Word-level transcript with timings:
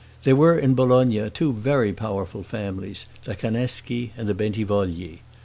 There 0.23 0.35
were 0.35 0.57
in 0.57 0.73
Bologna 0.73 1.29
two 1.29 1.53
very 1.53 1.93
powerful 1.93 2.41
families, 2.41 3.05
the 3.25 3.35
Canneschi 3.35 4.09
and 4.17 4.27
the 4.27 4.33
Bentivogli. 4.33 5.19